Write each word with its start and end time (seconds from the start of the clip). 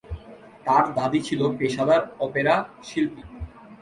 তার 0.65 0.83
দাদি 0.97 1.19
ছিল 1.27 1.41
পেশাদার 1.57 2.01
অপেরা 2.25 2.55
শিল্পী। 2.87 3.23